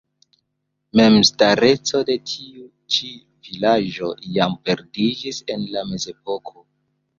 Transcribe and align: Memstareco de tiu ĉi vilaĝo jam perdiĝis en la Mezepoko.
Memstareco 0.99 2.01
de 2.07 2.15
tiu 2.31 2.65
ĉi 2.97 3.11
vilaĝo 3.51 4.11
jam 4.41 4.59
perdiĝis 4.71 5.45
en 5.57 5.71
la 5.77 5.87
Mezepoko. 5.95 6.61